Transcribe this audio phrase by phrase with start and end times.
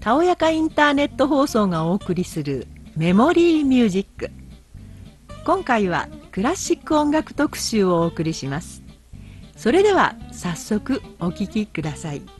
[0.00, 2.66] たおやかインターネット放送がお送りする
[2.96, 4.30] メモリーミュージック。
[5.44, 8.82] 今回はクラシック音楽特集をお送りします。
[9.60, 12.39] それでは早速お聴きください。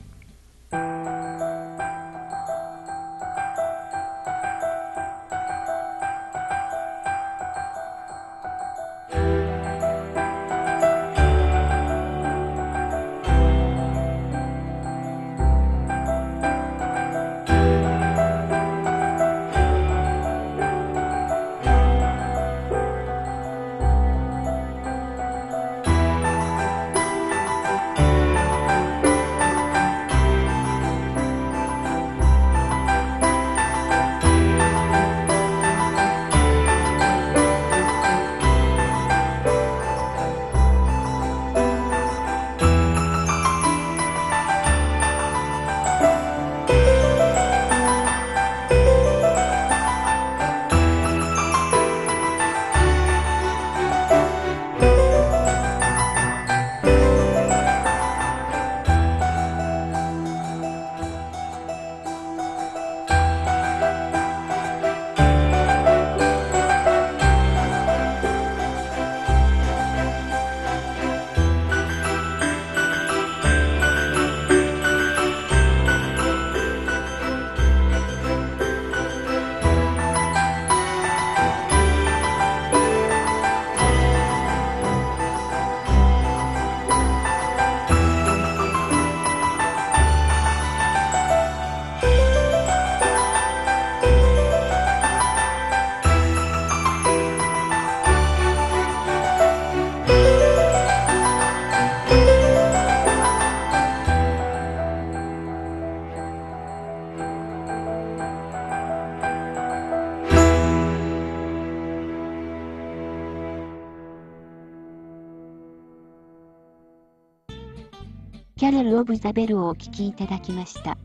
[118.71, 120.97] ャロル・オブ・ザ・ベルをお聴きいただきました。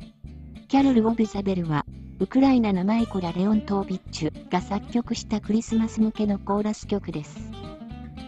[0.68, 1.84] キャロル・オブ・ザ・ベルは、
[2.18, 7.36] ウクライナのマイコラ・レオントービッチュが作曲したクリスマス向けのコーラス曲です。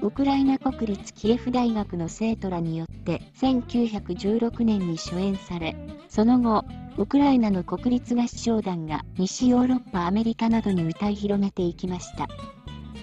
[0.03, 5.77] ウクライナ国立キエフ大学の生徒らによって1916年に初演され、
[6.09, 6.65] その後、
[6.97, 12.29] ウクライナの国立合唱団が西ヨーロッパ、アメリカなどに歌い広めていきました。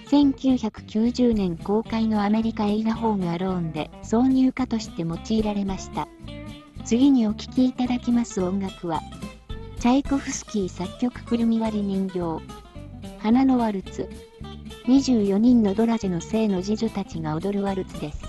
[0.06, 6.06] 1990年公開のアメリカ映画ホームアローンで挿入歌として用いられました。
[6.84, 9.00] 次にお聴きいただきます音楽は、
[9.80, 12.40] チャイコフスキー作曲くるみ割り人形、
[13.18, 14.08] 花のワルツ、
[14.86, 18.25] 24人のドラジェの聖の侍女たちが踊るワルツです。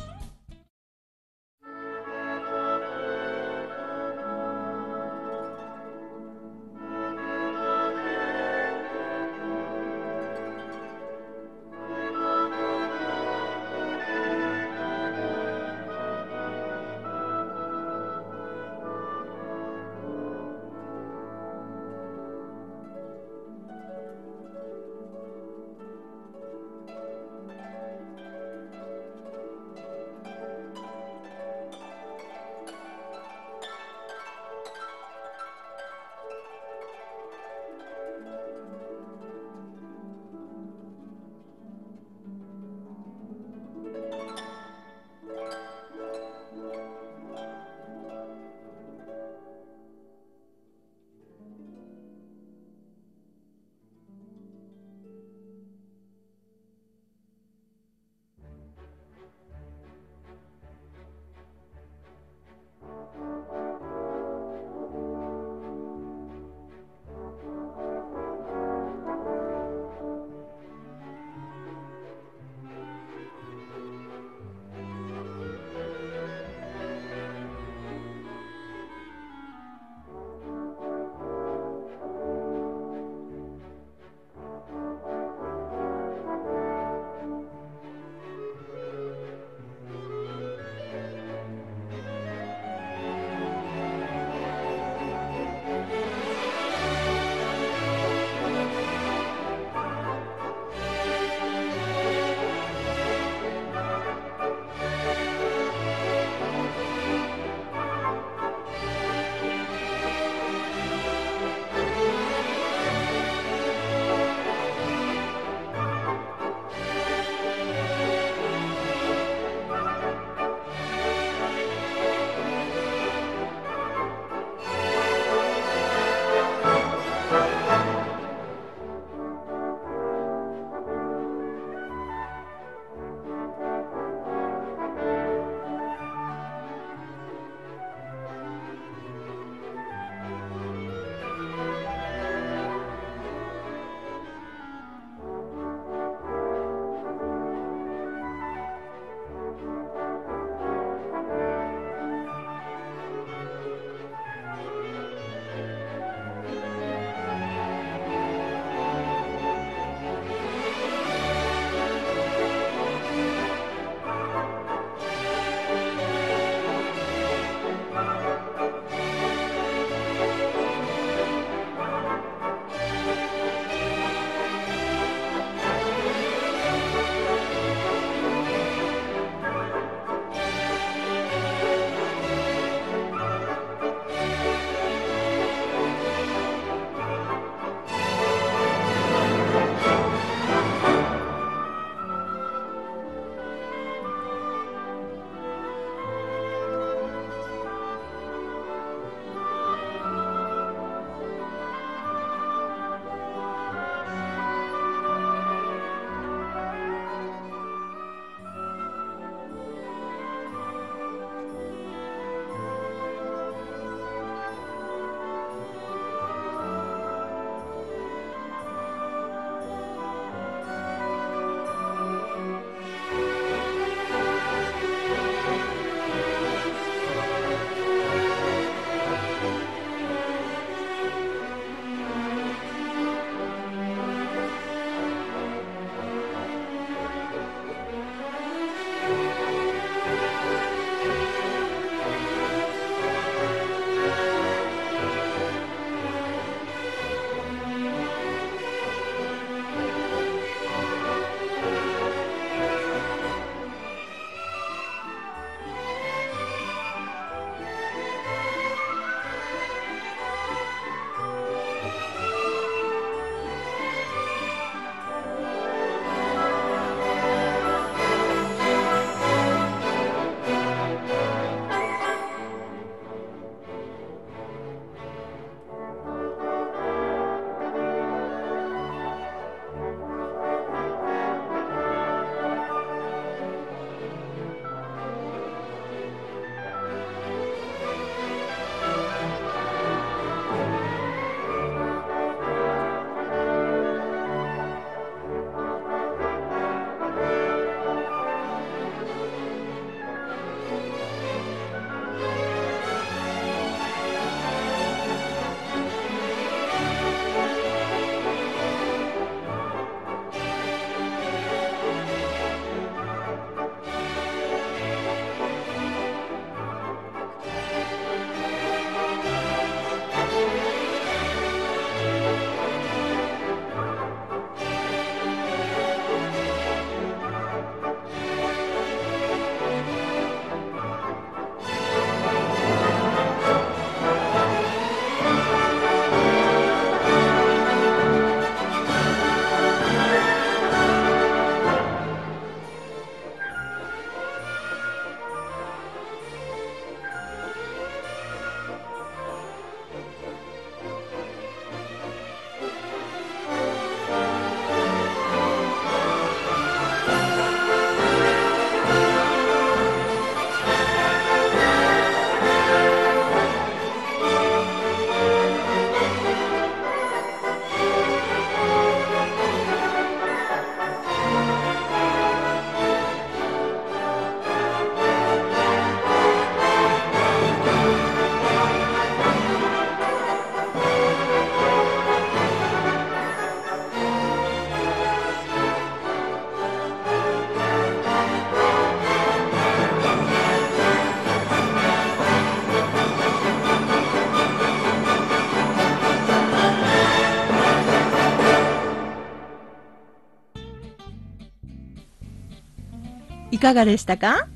[403.57, 404.47] いかがでしたか？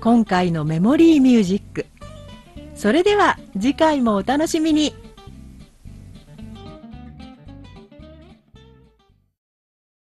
[0.00, 1.84] 今回のメモリーミュージック。
[2.74, 4.94] それでは次回もお楽しみに。